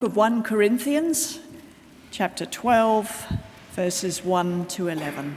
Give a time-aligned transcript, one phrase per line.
[0.00, 1.40] of 1 Corinthians,
[2.12, 3.32] chapter 12,
[3.72, 5.36] verses 1 to 11.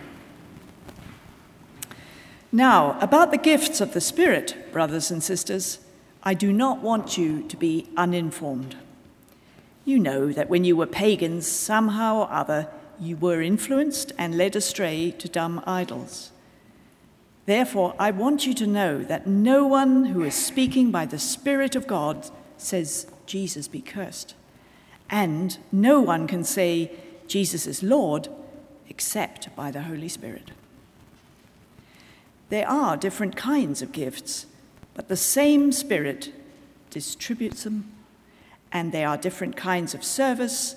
[2.52, 5.79] Now, about the gifts of the Spirit, brothers and sisters,
[6.21, 8.76] I do not want you to be uninformed.
[9.84, 12.68] You know that when you were pagans, somehow or other,
[13.00, 16.32] you were influenced and led astray to dumb idols.
[17.48, 21.75] Therefore, I want you to know that no one who is speaking by the Spirit
[21.75, 24.36] of God says, Jesus be cursed.
[25.12, 26.92] And no one can say
[27.28, 28.29] Jesus is Lord
[28.88, 30.51] except by the Holy Spirit.
[32.50, 34.45] There are different kinds of gifts,
[34.94, 36.34] but the same Spirit
[36.89, 37.92] distributes them,
[38.72, 40.75] and there are different kinds of service,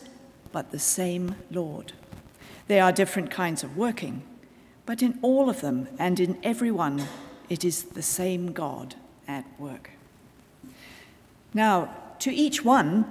[0.52, 1.92] but the same Lord.
[2.68, 4.22] There are different kinds of working,
[4.86, 7.04] but in all of them and in every one,
[7.48, 8.94] it is the same God
[9.26, 9.90] at work.
[11.52, 13.10] Now, to each one,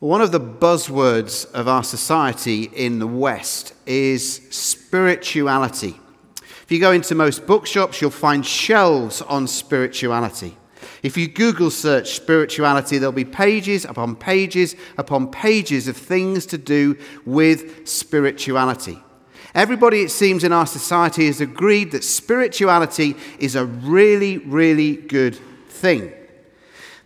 [0.00, 5.98] One of the buzzwords of our society in the West is spirituality.
[6.62, 10.56] If you go into most bookshops, you'll find shelves on spirituality.
[11.02, 16.58] If you Google search spirituality, there'll be pages upon pages upon pages of things to
[16.58, 16.96] do
[17.26, 19.02] with spirituality.
[19.52, 25.34] Everybody, it seems, in our society has agreed that spirituality is a really, really good
[25.68, 26.12] thing.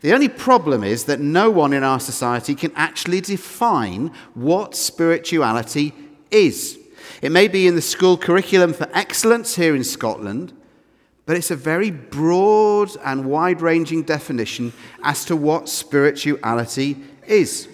[0.03, 5.95] The only problem is that no one in our society can actually define what spirituality
[6.31, 6.77] is.
[7.23, 10.53] It may be in the school curriculum for excellence here in Scotland,
[11.25, 14.73] but it's a very broad and wide ranging definition
[15.05, 16.97] as to what spirituality
[17.29, 17.69] is.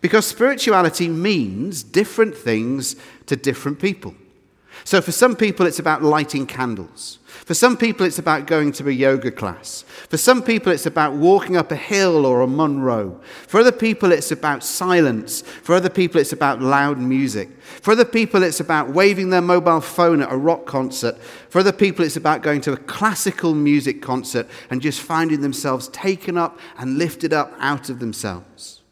[0.00, 2.96] Because spirituality means different things
[3.26, 4.16] to different people.
[4.86, 7.18] So, for some people, it's about lighting candles.
[7.26, 9.82] For some people, it's about going to a yoga class.
[9.82, 13.20] For some people, it's about walking up a hill or a Munro.
[13.48, 15.40] For other people, it's about silence.
[15.40, 17.48] For other people, it's about loud music.
[17.60, 21.18] For other people, it's about waving their mobile phone at a rock concert.
[21.48, 25.88] For other people, it's about going to a classical music concert and just finding themselves
[25.88, 28.82] taken up and lifted up out of themselves.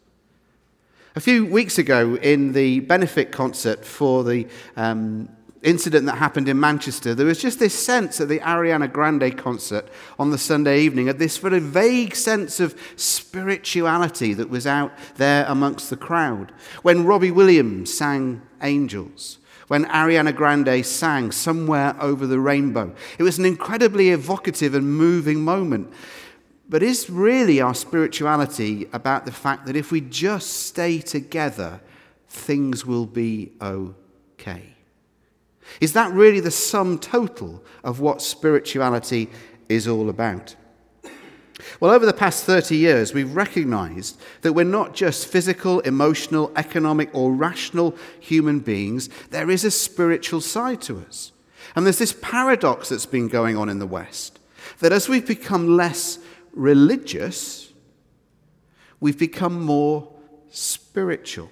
[1.14, 5.28] A few weeks ago, in the benefit concert for the um,
[5.64, 9.88] incident that happened in Manchester, there was just this sense at the Ariana Grande concert
[10.18, 15.44] on the Sunday evening, of this very vague sense of spirituality that was out there
[15.48, 16.52] amongst the crowd.
[16.82, 19.38] When Robbie Williams sang Angels,
[19.68, 25.40] when Ariana Grande sang Somewhere Over the Rainbow, it was an incredibly evocative and moving
[25.40, 25.92] moment.
[26.68, 31.80] But is really our spirituality about the fact that if we just stay together,
[32.28, 34.73] things will be okay?
[35.80, 39.30] Is that really the sum total of what spirituality
[39.68, 40.56] is all about?
[41.80, 47.10] Well, over the past 30 years, we've recognized that we're not just physical, emotional, economic,
[47.14, 49.08] or rational human beings.
[49.30, 51.32] There is a spiritual side to us.
[51.74, 54.40] And there's this paradox that's been going on in the West
[54.80, 56.18] that as we've become less
[56.52, 57.72] religious,
[59.00, 60.12] we've become more
[60.50, 61.50] spiritual.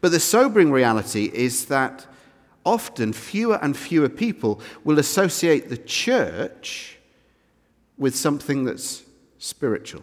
[0.00, 2.06] But the sobering reality is that
[2.64, 6.98] often fewer and fewer people will associate the church
[7.96, 9.04] with something that's
[9.38, 10.02] spiritual.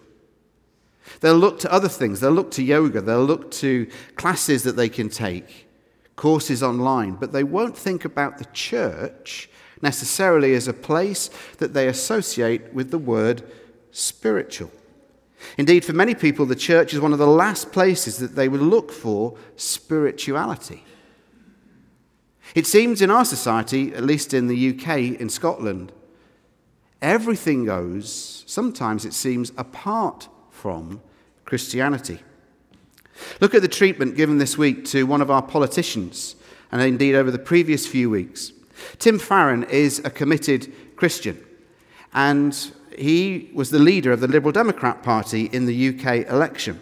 [1.20, 2.20] They'll look to other things.
[2.20, 3.02] They'll look to yoga.
[3.02, 5.68] They'll look to classes that they can take,
[6.16, 9.50] courses online, but they won't think about the church
[9.82, 13.44] necessarily as a place that they associate with the word
[13.92, 14.72] spiritual.
[15.58, 18.62] Indeed, for many people, the church is one of the last places that they would
[18.62, 20.86] look for spirituality.
[22.54, 25.92] It seems in our society, at least in the UK, in Scotland,
[27.02, 31.02] everything goes, sometimes it seems, apart from
[31.46, 32.20] Christianity.
[33.40, 36.36] Look at the treatment given this week to one of our politicians,
[36.72, 38.52] and indeed over the previous few weeks.
[39.00, 41.44] Tim Farron is a committed Christian,
[42.14, 46.82] and he was the leader of the Liberal Democrat Party in the UK election.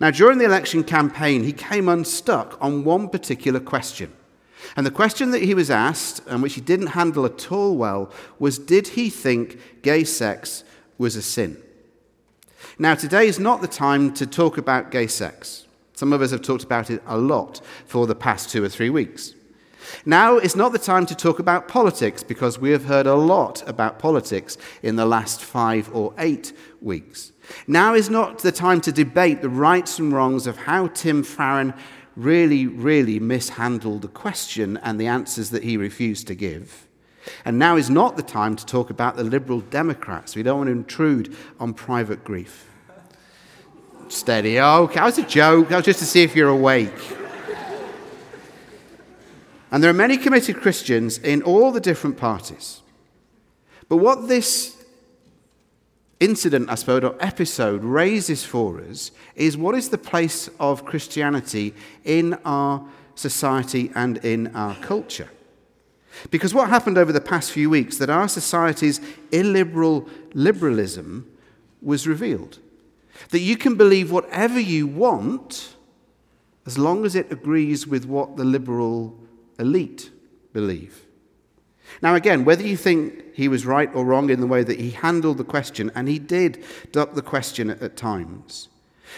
[0.00, 4.12] Now, during the election campaign, he came unstuck on one particular question.
[4.76, 8.10] And the question that he was asked, and which he didn't handle at all well,
[8.38, 10.64] was Did he think gay sex
[10.98, 11.56] was a sin?
[12.78, 15.66] Now, today is not the time to talk about gay sex.
[15.94, 18.90] Some of us have talked about it a lot for the past two or three
[18.90, 19.34] weeks.
[20.04, 23.66] Now is not the time to talk about politics because we have heard a lot
[23.68, 27.32] about politics in the last five or eight weeks.
[27.66, 31.74] Now is not the time to debate the rights and wrongs of how Tim Farron
[32.16, 36.86] really, really mishandled the question and the answers that he refused to give.
[37.44, 40.34] And now is not the time to talk about the Liberal Democrats.
[40.34, 42.70] We don't want to intrude on private grief.
[44.08, 44.58] Steady.
[44.60, 44.94] Oh, okay.
[44.94, 45.68] That was a joke.
[45.68, 46.92] That was just to see if you're awake.
[49.72, 52.82] And there are many committed Christians in all the different parties.
[53.88, 54.75] But what this
[56.20, 61.74] incident, I suppose, or episode raises for us is what is the place of Christianity
[62.04, 65.30] in our society and in our culture?
[66.30, 69.00] Because what happened over the past few weeks that our society's
[69.32, 71.30] illiberal liberalism
[71.82, 72.58] was revealed.
[73.30, 75.74] That you can believe whatever you want
[76.66, 79.16] as long as it agrees with what the liberal
[79.58, 80.10] elite
[80.52, 81.05] believe.
[82.02, 84.90] Now, again, whether you think he was right or wrong in the way that he
[84.90, 86.62] handled the question, and he did
[86.92, 88.68] duck the question at, at times,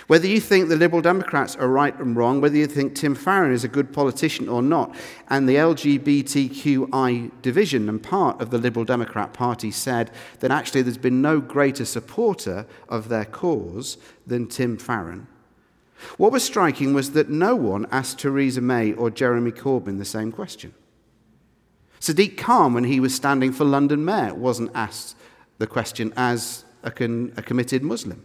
[0.06, 3.52] whether you think the Liberal Democrats are right and wrong, whether you think Tim Farron
[3.52, 4.94] is a good politician or not,
[5.28, 10.10] and the LGBTQI division and part of the Liberal Democrat Party said
[10.40, 15.26] that actually there's been no greater supporter of their cause than Tim Farron.
[16.16, 20.30] What was striking was that no one asked Theresa May or Jeremy Corbyn the same
[20.30, 20.72] question.
[22.00, 25.16] Sadiq Khan, when he was standing for London Mayor, wasn't asked
[25.58, 28.24] the question as a, con- a committed Muslim.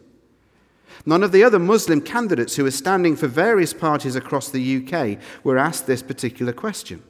[1.05, 5.17] None of the other Muslim candidates who were standing for various parties across the UK
[5.43, 7.03] were asked this particular question.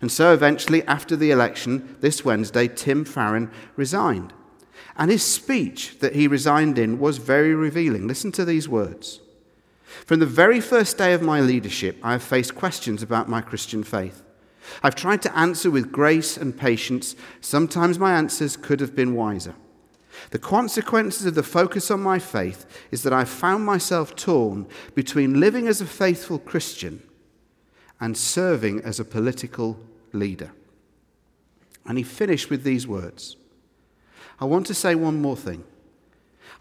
[0.00, 4.32] And so eventually, after the election this Wednesday, Tim Farron resigned.
[4.96, 8.06] And his speech that he resigned in was very revealing.
[8.06, 9.20] Listen to these words.
[10.06, 13.82] From the very first day of my leadership, I have faced questions about my Christian
[13.82, 14.22] faith.
[14.82, 17.16] I've tried to answer with grace and patience.
[17.40, 19.54] Sometimes my answers could have been wiser.
[20.30, 25.40] The consequences of the focus on my faith is that I've found myself torn between
[25.40, 27.02] living as a faithful Christian
[28.00, 29.78] and serving as a political
[30.12, 30.52] leader.
[31.86, 33.36] And he finished with these words
[34.40, 35.64] I want to say one more thing.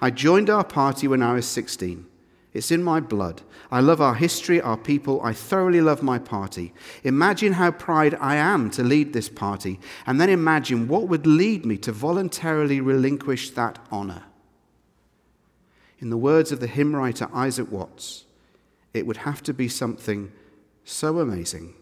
[0.01, 2.05] I joined our party when I was 16.
[2.57, 3.43] It's in my blood.
[3.69, 5.21] I love our history, our people.
[5.21, 6.73] I thoroughly love my party.
[7.03, 11.67] Imagine how proud I am to lead this party, and then imagine what would lead
[11.67, 14.23] me to voluntarily relinquish that honour.
[15.99, 18.25] In the words of the hymn writer Isaac Watts,
[18.91, 20.31] it would have to be something
[20.83, 21.75] so amazing,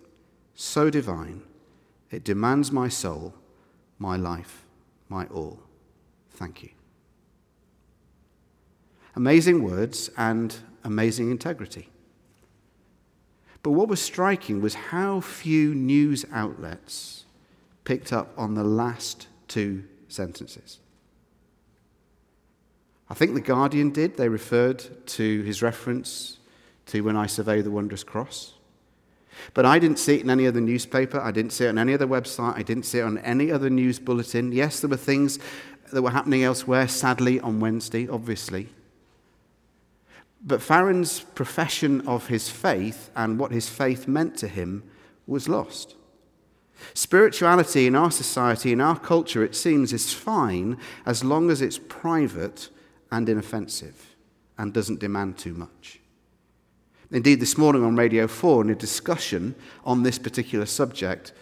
[0.55, 1.41] so divine,
[2.11, 3.33] it demands my soul,
[3.97, 4.65] my life,
[5.07, 5.61] my all.
[6.31, 6.74] Thank you.
[9.15, 11.89] Amazing words and amazing integrity.
[13.63, 17.25] But what was striking was how few news outlets
[17.83, 20.79] picked up on the last two sentences.
[23.09, 24.17] I think The Guardian did.
[24.17, 26.39] They referred to his reference
[26.87, 28.53] to when I survey the wondrous cross.
[29.53, 31.19] But I didn't see it in any other newspaper.
[31.19, 32.55] I didn't see it on any other website.
[32.57, 34.51] I didn't see it on any other news bulletin.
[34.51, 35.39] Yes, there were things
[35.91, 38.69] that were happening elsewhere, sadly, on Wednesday, obviously.
[40.45, 44.83] But Farron's profession of his faith and what his faith meant to him
[45.25, 45.95] was lost.
[46.93, 51.79] Spirituality in our society, in our culture, it seems, is fine as long as it's
[51.79, 52.69] private
[53.11, 54.15] and inoffensive
[54.57, 55.99] and doesn't demand too much.
[57.11, 61.33] Indeed, this morning on Radio 4, in a discussion on this particular subject,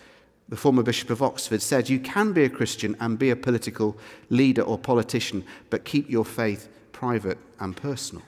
[0.48, 3.98] the former Bishop of Oxford said, You can be a Christian and be a political
[4.30, 8.24] leader or politician, but keep your faith private and personal.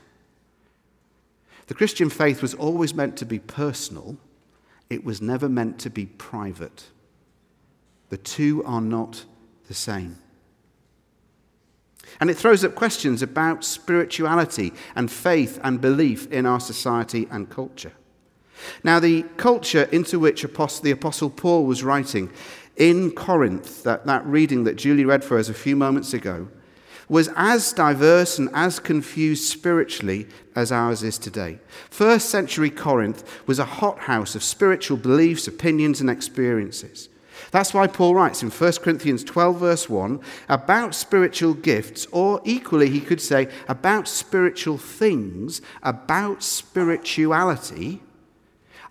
[1.68, 4.18] The Christian faith was always meant to be personal,
[4.90, 6.86] it was never meant to be private.
[8.10, 9.26] The two are not
[9.68, 10.18] the same.
[12.20, 17.50] And it throws up questions about spirituality and faith and belief in our society and
[17.50, 17.94] culture.
[18.84, 22.32] Now, the culture into which the Apostle Paul was writing
[22.78, 26.48] in Corinth, that, that reading that Julie read for us a few moments ago,
[27.08, 31.60] was as diverse and as confused spiritually as ours is today.
[31.90, 37.10] First century Corinth was a hothouse of spiritual beliefs, opinions, and experiences.
[37.52, 40.20] That's why Paul writes in 1 Corinthians 12, verse 1,
[40.50, 48.02] about spiritual gifts, or equally, he could say, about spiritual things, about spirituality.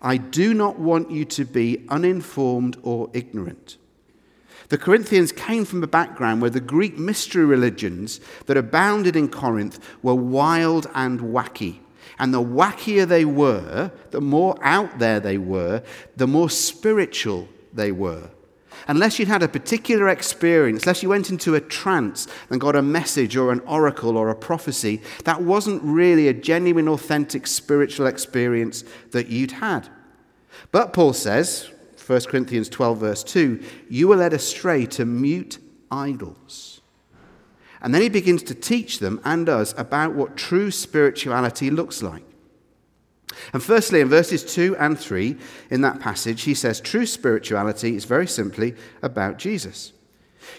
[0.00, 3.78] I do not want you to be uninformed or ignorant.
[4.75, 9.78] The Corinthians came from a background where the Greek mystery religions that abounded in Corinth
[10.02, 11.78] were wild and wacky.
[12.19, 15.85] And the wackier they were, the more out there they were,
[16.16, 18.31] the more spiritual they were.
[18.88, 22.83] Unless you'd had a particular experience, unless you went into a trance and got a
[22.83, 28.83] message or an oracle or a prophecy, that wasn't really a genuine, authentic spiritual experience
[29.12, 29.88] that you'd had.
[30.73, 31.71] But Paul says,
[32.07, 35.59] 1 Corinthians 12, verse 2, you were led astray to mute
[35.91, 36.81] idols.
[37.81, 42.25] And then he begins to teach them and us about what true spirituality looks like.
[43.53, 45.37] And firstly, in verses 2 and 3
[45.71, 49.93] in that passage, he says true spirituality is very simply about Jesus.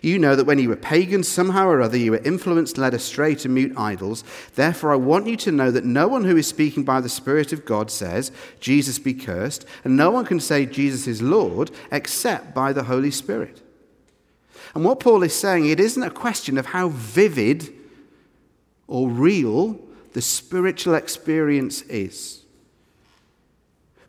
[0.01, 3.35] You know that when you were pagans, somehow or other you were influenced, led astray
[3.35, 4.23] to mute idols.
[4.55, 7.53] Therefore, I want you to know that no one who is speaking by the Spirit
[7.53, 12.53] of God says, Jesus be cursed, and no one can say Jesus is Lord except
[12.53, 13.61] by the Holy Spirit.
[14.73, 17.73] And what Paul is saying, it isn't a question of how vivid
[18.87, 19.79] or real
[20.13, 22.43] the spiritual experience is.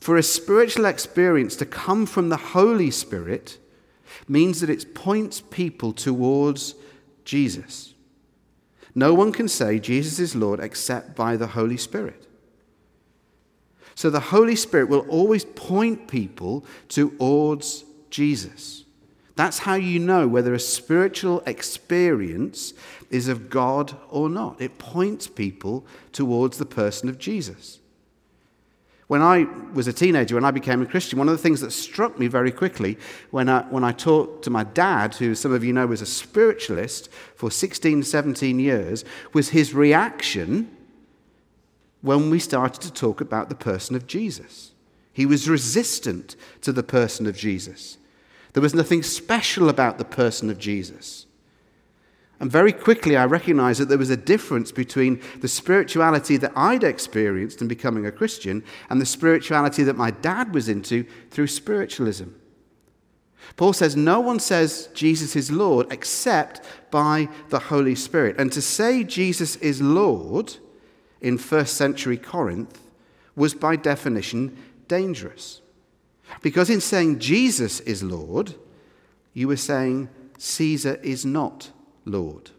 [0.01, 3.59] For a spiritual experience to come from the Holy Spirit
[4.29, 6.75] means that it points people towards
[7.25, 7.95] Jesus.
[8.95, 12.27] No one can say Jesus is Lord except by the Holy Spirit.
[13.95, 18.85] So the Holy Spirit will always point people towards Jesus.
[19.37, 22.73] That's how you know whether a spiritual experience
[23.11, 24.61] is of God or not.
[24.61, 27.81] It points people towards the person of Jesus.
[29.09, 31.71] When I was a teenager, when I became a Christian, one of the things that
[31.71, 32.99] struck me very quickly
[33.31, 36.07] when I, when I talked to my dad, who some of you know was a
[36.07, 40.77] spiritualist for 16, 17 years, was his reaction
[42.03, 44.73] when we started to talk about the person of Jesus.
[45.13, 47.99] He was resistant to the person of Jesus.
[48.55, 51.27] There was nothing special about the person of Jesus.
[52.39, 56.85] And very quickly, I recognized that there was a difference between the spirituality that I'd
[56.85, 62.29] experienced in becoming a Christian and the spirituality that my dad was into through spiritualism.
[63.57, 68.37] Paul says, No one says Jesus is Lord except by the Holy Spirit.
[68.39, 70.57] And to say Jesus is Lord
[71.23, 72.81] in first century Corinth
[73.35, 74.57] was by definition
[74.89, 75.63] dangerous.
[76.43, 78.57] Because in saying Jesus is Lord,
[79.33, 81.71] you were saying Caesar is not
[82.07, 82.51] Lord.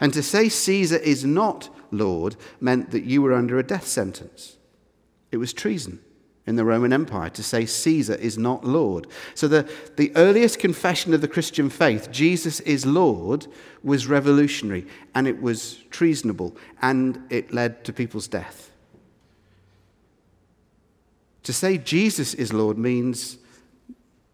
[0.00, 4.56] And to say Caesar is not Lord meant that you were under a death sentence.
[5.30, 6.00] It was treason
[6.46, 9.08] in the Roman Empire to say Caesar is not Lord.
[9.34, 13.46] So the, the earliest confession of the Christian faith, Jesus is Lord,
[13.82, 18.70] was revolutionary and it was treasonable and it led to people's death.
[21.42, 23.38] To say Jesus is Lord means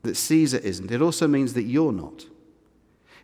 [0.03, 0.91] that Caesar isn't.
[0.91, 2.27] It also means that you're not.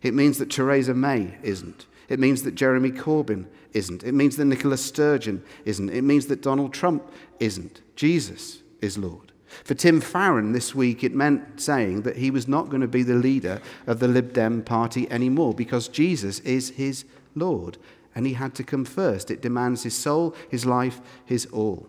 [0.01, 1.85] It means that Theresa May isn't.
[2.07, 4.03] It means that Jeremy Corbyn isn't.
[4.03, 5.89] It means that Nicola Sturgeon isn't.
[5.89, 7.81] It means that Donald Trump isn't.
[7.95, 9.31] Jesus is Lord.
[9.63, 13.03] For Tim Farron this week, it meant saying that he was not going to be
[13.03, 17.77] the leader of the Lib Dem party anymore because Jesus is his Lord
[18.15, 19.31] and he had to come first.
[19.31, 21.87] It demands his soul, his life, his all.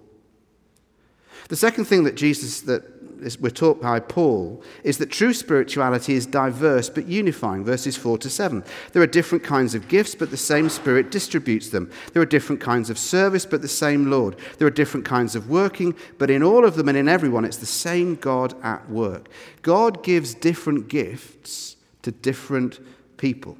[1.49, 3.00] The second thing that Jesus, that
[3.41, 8.31] we're taught by Paul, is that true spirituality is diverse but unifying, verses 4 to
[8.31, 8.65] 7.
[8.93, 11.91] There are different kinds of gifts, but the same Spirit distributes them.
[12.13, 14.37] There are different kinds of service, but the same Lord.
[14.59, 17.57] There are different kinds of working, but in all of them and in everyone, it's
[17.57, 19.29] the same God at work.
[19.63, 22.79] God gives different gifts to different
[23.17, 23.57] people.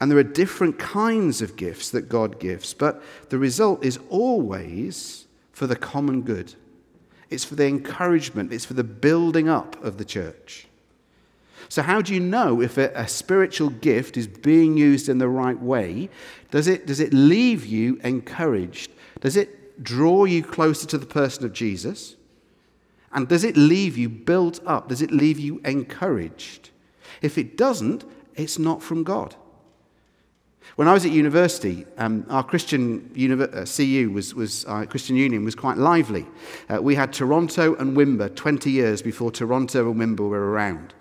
[0.00, 5.26] And there are different kinds of gifts that God gives, but the result is always
[5.52, 6.54] for the common good.
[7.30, 10.66] It's for the encouragement, it's for the building up of the church.
[11.68, 15.28] So, how do you know if a, a, spiritual gift is being used in the
[15.28, 16.08] right way?
[16.50, 18.90] Does it, does it leave you encouraged?
[19.20, 22.16] Does it draw you closer to the person of Jesus?
[23.12, 24.88] And does it leave you built up?
[24.88, 26.70] Does it leave you encouraged?
[27.20, 28.04] If it doesn't,
[28.34, 29.34] it's not from God.
[30.76, 35.44] When I was at university, um, our Christian uh, CU was, was uh, Christian Union
[35.44, 36.26] was quite lively.
[36.68, 40.94] Uh, we had Toronto and Wimber 20 years before Toronto and Wimber were around.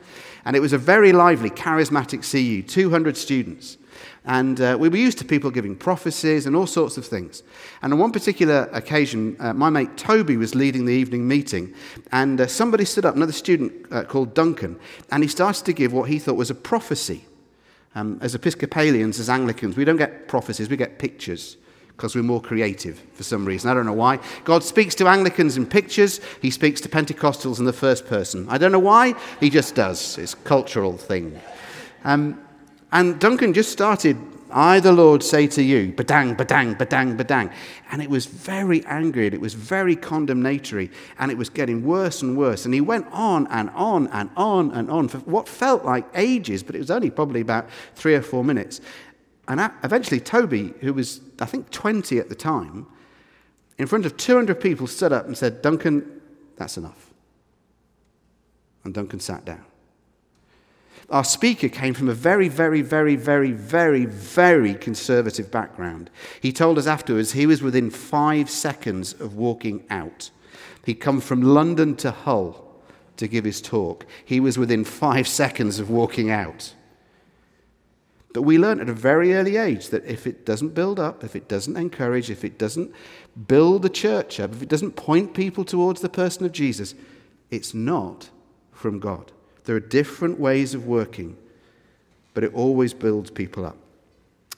[0.45, 3.77] And it was a very lively, charismatic CU, 200 students.
[4.25, 7.43] And uh, we were used to people giving prophecies and all sorts of things.
[7.81, 11.73] And on one particular occasion, uh, my mate Toby was leading the evening meeting,
[12.11, 14.79] and uh, somebody stood up, another student uh, called Duncan,
[15.11, 17.26] and he started to give what he thought was a prophecy.
[17.97, 22.39] Um, as Episcopalians, as Anglicans, we don't get prophecies, we get pictures because we're more
[22.39, 23.71] creative for some reason.
[23.71, 24.19] I don't know why.
[24.43, 28.45] God speaks to Anglicans in pictures, He speaks to Pentecostals in the first person.
[28.49, 30.15] I don't know why, He just does.
[30.19, 31.41] It's a cultural thing.
[32.03, 32.39] Um,
[32.91, 34.15] and Duncan just started,
[34.51, 37.53] I, the Lord, say to you, badang, badang, badang, badang.
[37.91, 40.89] And it was very angry and it was very condemnatory
[41.19, 42.65] and it was getting worse and worse.
[42.65, 46.63] And he went on and on and on and on for what felt like ages,
[46.63, 48.81] but it was only probably about three or four minutes.
[49.47, 52.87] And eventually, Toby, who was, I think, 20 at the time,
[53.77, 56.21] in front of 200 people, stood up and said, Duncan,
[56.57, 57.13] that's enough.
[58.83, 59.66] And Duncan sat down.
[61.09, 66.09] Our speaker came from a very, very, very, very, very, very conservative background.
[66.41, 70.31] He told us afterwards he was within five seconds of walking out.
[70.85, 72.65] He'd come from London to Hull
[73.15, 74.05] to give his talk.
[74.25, 76.73] He was within five seconds of walking out.
[78.33, 81.35] But we learned at a very early age that if it doesn't build up, if
[81.35, 82.93] it doesn't encourage, if it doesn't
[83.47, 86.93] build the church up, if it doesn't point people towards the person of Jesus,
[87.49, 88.29] it's not
[88.73, 89.31] from God.
[89.67, 91.35] There are different ways of working,
[92.33, 93.75] but it always builds people up.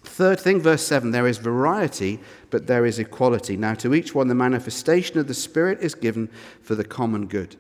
[0.03, 2.19] Third thing, verse 7 there is variety,
[2.51, 3.57] but there is equality.
[3.57, 6.29] Now, to each one, the manifestation of the Spirit is given
[6.61, 7.55] for the common good.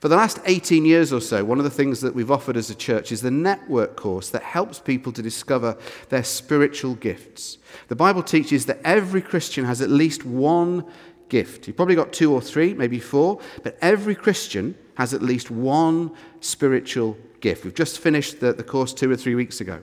[0.00, 2.68] For the last 18 years or so, one of the things that we've offered as
[2.68, 5.78] a church is the network course that helps people to discover
[6.10, 7.56] their spiritual gifts.
[7.88, 10.84] The Bible teaches that every Christian has at least one
[11.30, 11.66] gift.
[11.66, 16.10] You've probably got two or three, maybe four, but every Christian has at least one
[16.40, 17.64] spiritual gift.
[17.64, 19.80] We've just finished the, the course two or three weeks ago.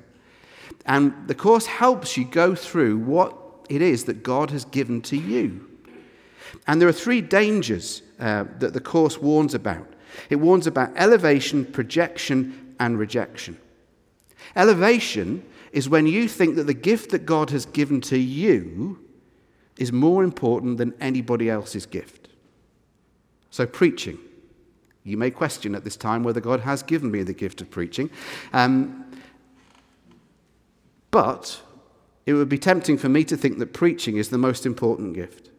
[0.86, 3.36] And the course helps you go through what
[3.68, 5.68] it is that God has given to you.
[6.68, 9.92] And there are three dangers uh, that the course warns about
[10.30, 13.58] it warns about elevation, projection, and rejection.
[14.56, 19.04] Elevation is when you think that the gift that God has given to you
[19.78, 22.28] is more important than anybody else's gift.
[23.50, 24.20] So, preaching
[25.08, 28.10] you may question at this time whether God has given me the gift of preaching.
[28.54, 29.06] Um,
[31.12, 31.62] but
[32.26, 35.50] it would be tempting for me to think that preaching is the most important gift.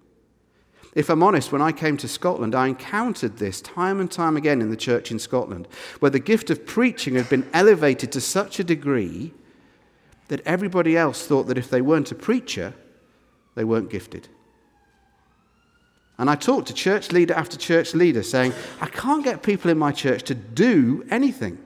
[0.95, 4.61] If I'm honest, when I came to Scotland, I encountered this time and time again
[4.61, 5.69] in the church in Scotland,
[6.01, 9.33] where the gift of preaching had been elevated to such a degree
[10.29, 12.75] that everybody else thought that if they weren't a preacher,
[13.55, 14.29] they weren't gifted.
[16.19, 19.79] And I talked to church leader after church leader saying, I can't get people in
[19.79, 21.59] my church to do anything.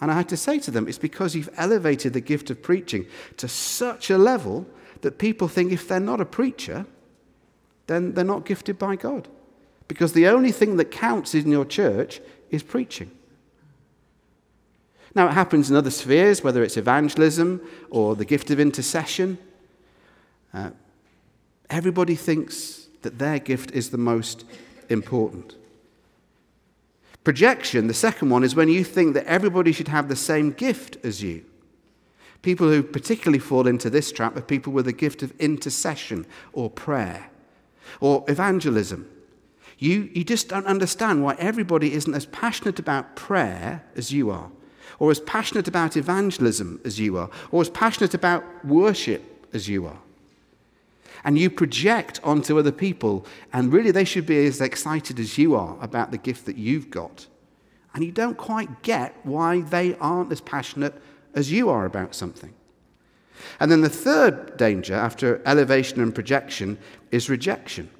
[0.00, 3.06] And I had to say to them, it's because you've elevated the gift of preaching
[3.36, 4.66] to such a level
[5.02, 6.86] that people think if they're not a preacher,
[7.86, 9.28] then they're not gifted by God.
[9.86, 13.10] Because the only thing that counts in your church is preaching.
[15.14, 19.38] Now, it happens in other spheres, whether it's evangelism or the gift of intercession.
[20.54, 20.70] Uh,
[21.68, 24.44] everybody thinks that their gift is the most
[24.88, 25.56] important.
[27.24, 30.96] Projection, the second one, is when you think that everybody should have the same gift
[31.04, 31.44] as you.
[32.42, 36.70] People who particularly fall into this trap are people with a gift of intercession or
[36.70, 37.28] prayer
[38.00, 39.08] or evangelism.
[39.78, 44.50] You, you just don't understand why everybody isn't as passionate about prayer as you are,
[44.98, 49.86] or as passionate about evangelism as you are, or as passionate about worship as you
[49.86, 49.98] are
[51.24, 55.54] and you project onto other people, and really they should be as excited as you
[55.54, 57.26] are about the gift that you've got.
[57.94, 60.94] And you don't quite get why they aren't as passionate
[61.34, 62.54] as you are about something.
[63.58, 66.78] And then the third danger after elevation and projection
[67.10, 67.90] is rejection.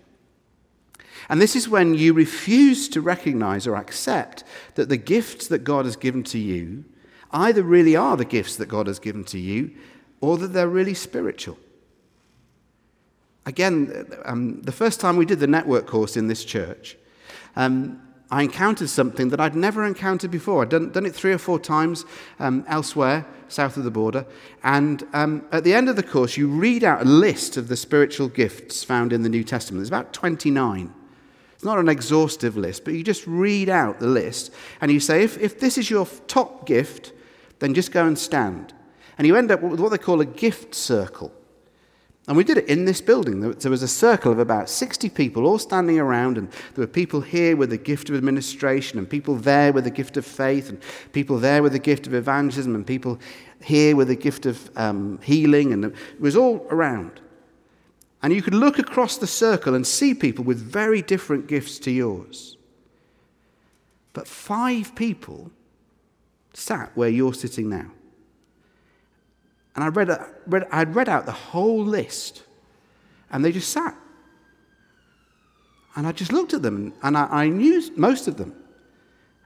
[1.28, 5.84] And this is when you refuse to recognize or accept that the gifts that God
[5.84, 6.84] has given to you
[7.30, 9.70] either really are the gifts that God has given to you
[10.20, 11.58] or that they're really spiritual.
[13.50, 16.96] Again, um, the first time we did the network course in this church,
[17.56, 20.62] um, I encountered something that I'd never encountered before.
[20.62, 22.04] I'd done, done it three or four times
[22.38, 24.24] um, elsewhere, south of the border.
[24.62, 27.76] And um, at the end of the course, you read out a list of the
[27.76, 29.80] spiritual gifts found in the New Testament.
[29.80, 30.94] There's about 29.
[31.52, 35.24] It's not an exhaustive list, but you just read out the list and you say,
[35.24, 37.12] if, if this is your top gift,
[37.58, 38.74] then just go and stand.
[39.18, 41.32] And you end up with what they call a gift circle.
[42.30, 43.40] And we did it in this building.
[43.40, 47.22] There was a circle of about 60 people all standing around, and there were people
[47.22, 50.80] here with the gift of administration, and people there with the gift of faith, and
[51.10, 53.18] people there with the gift of evangelism, and people
[53.64, 57.20] here with the gift of um, healing, and it was all around.
[58.22, 61.90] And you could look across the circle and see people with very different gifts to
[61.90, 62.56] yours.
[64.12, 65.50] But five people
[66.54, 67.90] sat where you're sitting now.
[69.74, 70.10] And I read,
[70.46, 72.42] read, I'd read out the whole list,
[73.30, 73.96] and they just sat.
[75.96, 78.54] And I just looked at them, and I, I knew most of them.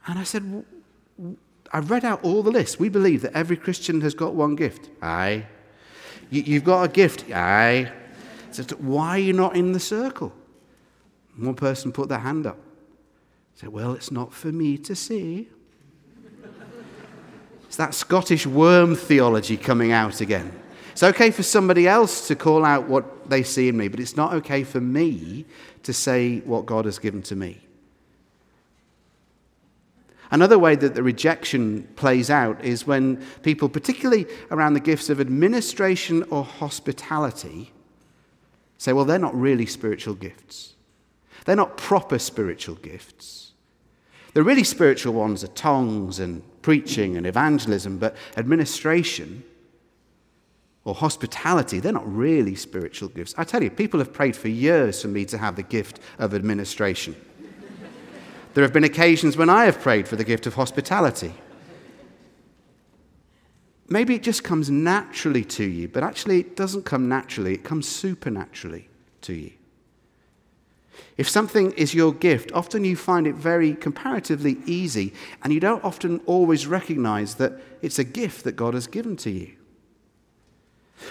[0.06, 0.64] And I said,
[1.72, 2.78] I read out all the list.
[2.78, 4.90] We believe that every Christian has got one gift.
[5.02, 5.46] Aye.
[6.30, 7.24] You, have got a gift.
[7.32, 7.90] Aye.
[8.50, 10.32] said, why are you not in the circle?
[11.36, 12.58] One person put their hand up.
[13.54, 15.48] said, well, it's not for me to see.
[17.74, 20.52] It's that Scottish worm theology coming out again.
[20.92, 24.16] It's okay for somebody else to call out what they see in me, but it's
[24.16, 25.44] not okay for me
[25.82, 27.58] to say what God has given to me.
[30.30, 35.20] Another way that the rejection plays out is when people, particularly around the gifts of
[35.20, 37.72] administration or hospitality,
[38.78, 40.74] say, well, they're not really spiritual gifts.
[41.44, 43.50] They're not proper spiritual gifts.
[44.32, 49.44] The really spiritual ones are tongues and preaching and evangelism, but administration
[50.84, 53.34] or hospitality, they're not really spiritual gifts.
[53.36, 56.32] I tell you, people have prayed for years for me to have the gift of
[56.32, 57.16] administration.
[58.54, 61.34] there have been occasions when I have prayed for the gift of hospitality.
[63.90, 67.86] Maybe it just comes naturally to you, but actually it doesn't come naturally, it comes
[67.86, 68.88] supernaturally
[69.20, 69.52] to you.
[71.16, 75.84] If something is your gift, often you find it very comparatively easy, and you don't
[75.84, 79.52] often always recognize that it's a gift that God has given to you.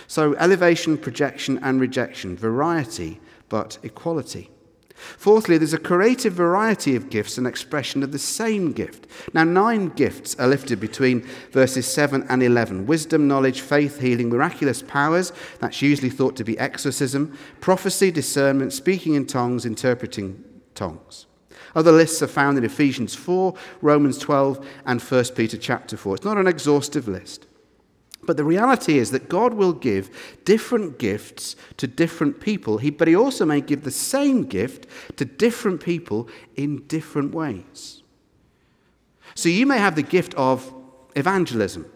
[0.07, 3.19] So, elevation, projection, and rejection, variety,
[3.49, 4.49] but equality.
[4.95, 9.07] Fourthly, there's a creative variety of gifts and expression of the same gift.
[9.33, 14.81] Now, nine gifts are lifted between verses 7 and 11 wisdom, knowledge, faith, healing, miraculous
[14.81, 20.43] powers, that's usually thought to be exorcism, prophecy, discernment, speaking in tongues, interpreting
[20.75, 21.25] tongues.
[21.75, 26.15] Other lists are found in Ephesians 4, Romans 12, and 1 Peter chapter 4.
[26.15, 27.47] It's not an exhaustive list.
[28.25, 30.09] But the reality is that God will give
[30.45, 35.81] different gifts to different people, but He also may give the same gift to different
[35.81, 38.01] people in different ways.
[39.35, 40.73] So you may have the gift of
[41.15, 41.91] evangelism.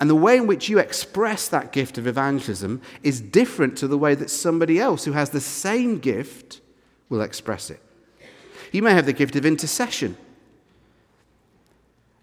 [0.00, 3.98] And the way in which you express that gift of evangelism is different to the
[3.98, 6.60] way that somebody else who has the same gift
[7.08, 7.80] will express it.
[8.72, 10.16] You may have the gift of intercession.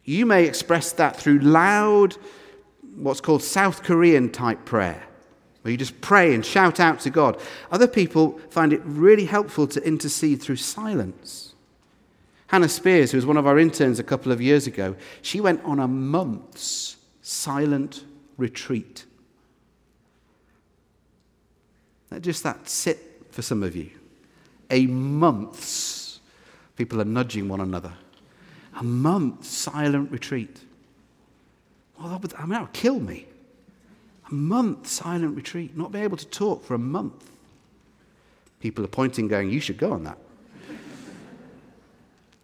[0.04, 2.18] You may express that through loud,
[3.00, 5.04] what's called South Korean type prayer,
[5.62, 7.40] where you just pray and shout out to God.
[7.72, 11.54] Other people find it really helpful to intercede through silence.
[12.48, 15.64] Hannah Spears, who was one of our interns a couple of years ago, she went
[15.64, 18.04] on a month's silent
[18.38, 19.06] retreat.
[22.22, 23.92] Just that sit for some of you.
[24.72, 26.20] A month's,
[26.76, 27.94] people are nudging one another.
[28.80, 30.62] A month's silent retreat.
[32.00, 33.26] Well, that would, I mean, that would kill me.
[34.32, 37.30] A month silent retreat, not be able to talk for a month.
[38.60, 40.18] People are pointing, going, You should go on that.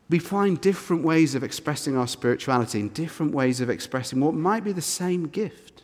[0.09, 4.63] we find different ways of expressing our spirituality and different ways of expressing what might
[4.63, 5.83] be the same gift.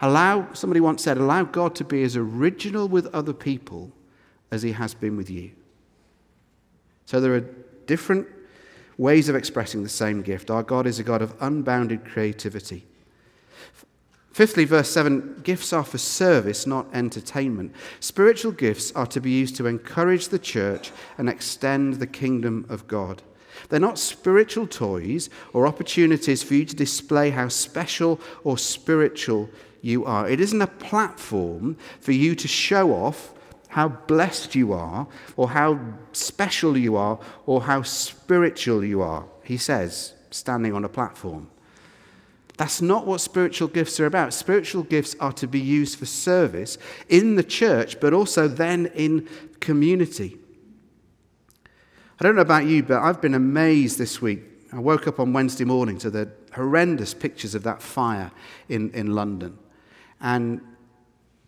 [0.00, 3.92] Allow, somebody once said, allow God to be as original with other people
[4.50, 5.50] as he has been with you.
[7.06, 7.44] So there are
[7.86, 8.28] different
[8.98, 10.50] ways of expressing the same gift.
[10.50, 12.86] Our God is a God of unbounded creativity.
[14.32, 17.72] Fifthly, verse 7 gifts are for service, not entertainment.
[18.00, 22.88] Spiritual gifts are to be used to encourage the church and extend the kingdom of
[22.88, 23.22] God.
[23.68, 30.04] They're not spiritual toys or opportunities for you to display how special or spiritual you
[30.04, 30.28] are.
[30.28, 33.33] It isn't a platform for you to show off
[33.74, 35.04] how blessed you are,
[35.36, 35.76] or how
[36.12, 41.50] special you are, or how spiritual you are, he says, standing on a platform.
[42.56, 44.32] That's not what spiritual gifts are about.
[44.32, 49.28] Spiritual gifts are to be used for service in the church, but also then in
[49.58, 50.38] community.
[52.20, 54.42] I don't know about you, but I've been amazed this week.
[54.72, 58.30] I woke up on Wednesday morning to the horrendous pictures of that fire
[58.68, 59.58] in, in London
[60.20, 60.60] and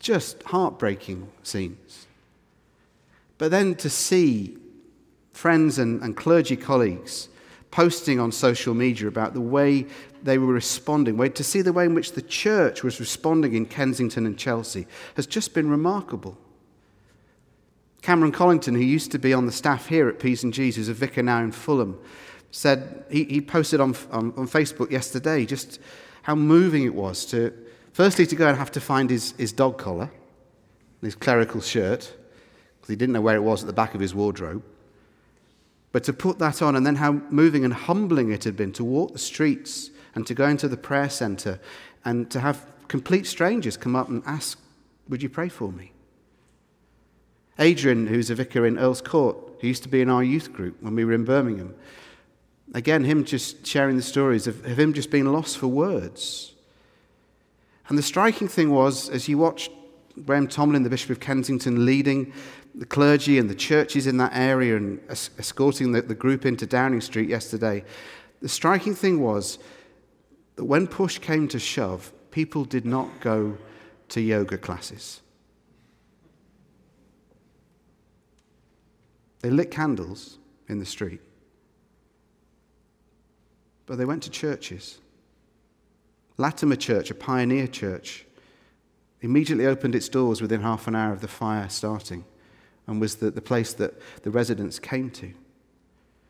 [0.01, 2.09] just heartbreaking scenes.
[3.39, 4.57] But then to see
[5.33, 7.29] friends and, and clergy colleagues
[7.71, 9.87] posting on social media about the way
[10.23, 14.25] they were responding, to see the way in which the church was responding in Kensington
[14.25, 16.39] and Chelsea has just been remarkable.
[18.01, 20.89] Cameron Collington, who used to be on the staff here at P's and G's, who's
[20.89, 21.99] a vicar now in Fulham,
[22.51, 25.81] said he, he posted on, on, on Facebook yesterday just
[26.23, 27.53] how moving it was to,
[27.93, 30.11] firstly, to go and have to find his, his dog collar,
[31.03, 32.17] his clerical shirt,
[32.87, 34.63] because he didn't know where it was at the back of his wardrobe.
[35.91, 38.85] But to put that on, and then how moving and humbling it had been to
[38.85, 41.59] walk the streets and to go into the prayer centre
[42.05, 44.61] and to have complete strangers come up and ask,
[45.09, 45.91] Would you pray for me?
[47.59, 50.81] Adrian, who's a vicar in Earl's Court, who used to be in our youth group
[50.81, 51.75] when we were in Birmingham,
[52.73, 56.55] again, him just sharing the stories of, of him just being lost for words.
[57.89, 59.73] And the striking thing was, as you watched
[60.25, 62.33] Graham Tomlin, the Bishop of Kensington, leading
[62.77, 67.01] the clergy and the churches in that area and escorting the, the group into Downing
[67.01, 67.83] Street yesterday,
[68.43, 69.59] the striking thing was
[70.57, 73.57] that when push came to shove, people did not go
[74.11, 75.23] to yoga classes.
[79.41, 81.21] They lit candles in the street,
[83.87, 84.99] but they went to churches.
[86.37, 88.27] Latymer Church, a pioneer church,
[89.23, 92.25] immediately opened its doors within half an hour of the fire starting
[92.87, 95.33] and was the, the place that the residents came to.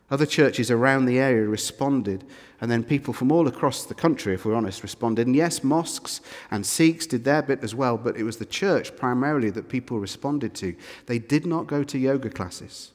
[0.09, 2.25] Other churches around the area responded,
[2.61, 5.27] and then people from all across the country, if we're honest, responded.
[5.27, 8.97] And yes, mosques and Sikhs did their bit as well, but it was the church
[8.97, 10.77] primarily that people responded to.
[11.07, 12.93] They did not go to yoga classes,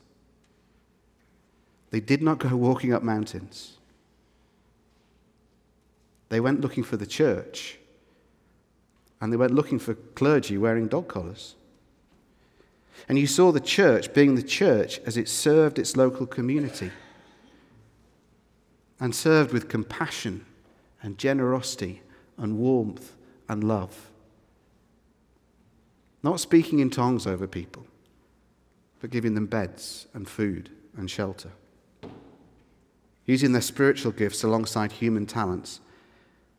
[1.89, 3.77] they did not go walking up mountains.
[6.29, 7.77] They went looking for the church,
[9.19, 11.55] and they went looking for clergy wearing dog collars.
[13.07, 16.91] And you saw the church being the church as it served its local community
[18.99, 20.45] and served with compassion
[21.01, 22.01] and generosity
[22.37, 23.15] and warmth
[23.49, 24.11] and love.
[26.23, 27.85] Not speaking in tongues over people,
[28.99, 31.51] but giving them beds and food and shelter.
[33.25, 35.79] Using their spiritual gifts alongside human talents,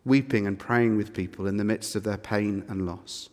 [0.05, 3.29] weeping and praying with people in the midst of their pain and loss.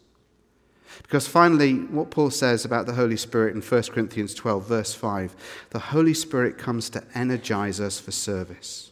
[1.04, 5.36] Because finally, what Paul says about the Holy Spirit in 1 Corinthians 12, verse 5
[5.69, 8.91] the Holy Spirit comes to energize us for service.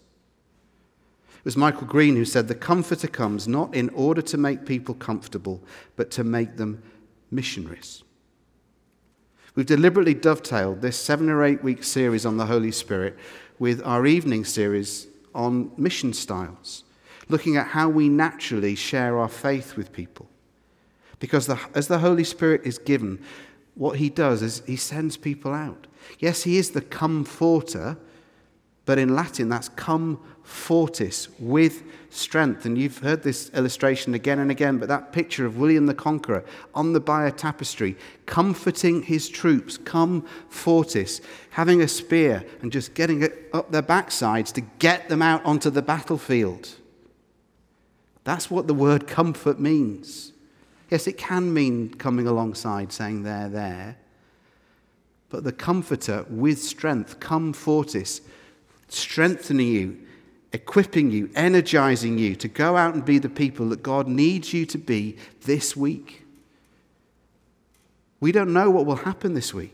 [1.37, 4.95] It was Michael Green who said, The Comforter comes not in order to make people
[4.95, 5.61] comfortable,
[5.95, 6.81] but to make them
[7.31, 8.03] missionaries.
[9.55, 13.17] We've deliberately dovetailed this seven or eight week series on the Holy Spirit
[13.57, 16.83] with our evening series on mission styles,
[17.27, 20.29] looking at how we naturally share our faith with people.
[21.19, 23.19] Because the, as the Holy Spirit is given,
[23.75, 25.87] what he does is he sends people out.
[26.19, 27.97] Yes, he is the comforter,
[28.85, 32.65] but in Latin that's cum fortis, with strength.
[32.65, 36.45] And you've heard this illustration again and again, but that picture of William the Conqueror
[36.73, 43.23] on the Bayeux tapestry, comforting his troops, cum fortis, having a spear and just getting
[43.23, 46.69] it up their backsides to get them out onto the battlefield.
[48.23, 50.31] That's what the word comfort means.
[50.89, 53.97] Yes, it can mean coming alongside, saying, There, there.
[55.29, 58.21] But the Comforter with strength, cum fortis,
[58.87, 59.97] strengthening you,
[60.53, 64.65] equipping you, energizing you to go out and be the people that God needs you
[64.67, 66.23] to be this week.
[68.19, 69.73] We don't know what will happen this week.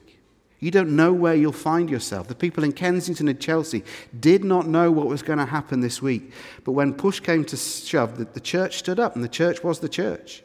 [0.60, 2.28] You don't know where you'll find yourself.
[2.28, 3.84] The people in Kensington and Chelsea
[4.18, 6.32] did not know what was going to happen this week.
[6.64, 9.80] But when push came to shove, the, the church stood up, and the church was
[9.80, 10.42] the church.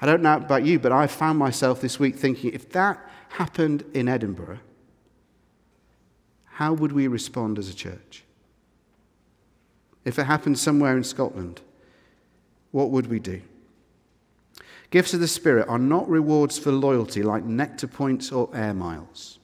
[0.00, 2.98] I don't know about you, but I found myself this week thinking if that
[3.30, 4.60] happened in Edinburgh,
[6.44, 8.24] how would we respond as a church?
[10.04, 11.60] If it happened somewhere in Scotland,
[12.70, 13.42] what would we do?
[14.90, 19.38] Gifts of the Spirit are not rewards for loyalty like nectar points or air miles.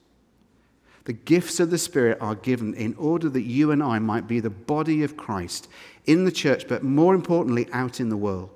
[1.03, 4.39] The gifts of the Spirit are given in order that you and I might be
[4.39, 5.67] the body of Christ
[6.05, 8.54] in the church, but more importantly, out in the world.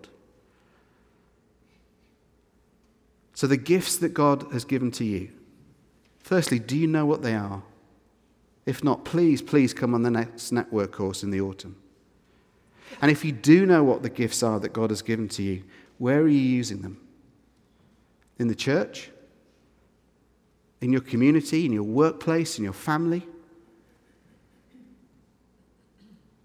[3.39, 5.29] So, the gifts that God has given to you,
[6.19, 7.63] firstly, do you know what they are?
[8.65, 11.77] If not, please, please come on the next network course in the autumn.
[13.01, 15.63] And if you do know what the gifts are that God has given to you,
[15.99, 16.99] where are you using them?
[18.39, 19.09] In the church?
[20.81, 21.65] In your community?
[21.65, 22.57] In your workplace?
[22.57, 23.25] In your family?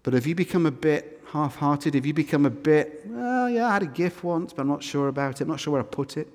[0.01, 1.93] But have you become a bit half hearted?
[1.95, 4.81] Have you become a bit, well, yeah, I had a gift once, but I'm not
[4.81, 5.43] sure about it.
[5.43, 6.29] I'm not sure where I put it.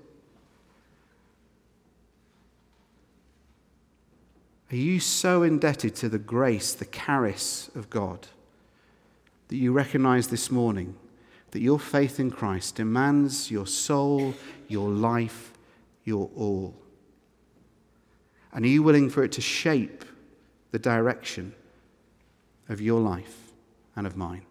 [4.70, 8.28] Are you so indebted to the grace, the charis of God,
[9.48, 10.94] that you recognize this morning
[11.50, 14.35] that your faith in Christ demands your soul,
[14.68, 15.52] your life,
[16.04, 16.76] your all?
[18.52, 20.04] And are you willing for it to shape
[20.70, 21.52] the direction
[22.68, 23.52] of your life
[23.96, 24.46] and of mine?